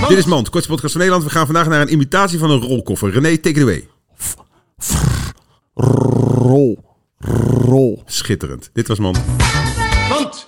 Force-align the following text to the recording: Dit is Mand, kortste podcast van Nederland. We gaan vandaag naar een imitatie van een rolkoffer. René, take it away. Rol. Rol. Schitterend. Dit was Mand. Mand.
Dit 0.00 0.18
is 0.18 0.24
Mand, 0.24 0.50
kortste 0.50 0.72
podcast 0.72 0.92
van 0.92 1.00
Nederland. 1.00 1.28
We 1.28 1.36
gaan 1.36 1.46
vandaag 1.46 1.68
naar 1.68 1.80
een 1.80 1.92
imitatie 1.92 2.38
van 2.38 2.50
een 2.50 2.60
rolkoffer. 2.60 3.10
René, 3.10 3.38
take 3.38 3.60
it 3.60 3.62
away. 3.62 3.88
Rol. 6.38 6.78
Rol. 7.64 8.02
Schitterend. 8.06 8.70
Dit 8.72 8.88
was 8.88 8.98
Mand. 8.98 9.22
Mand. 10.08 10.44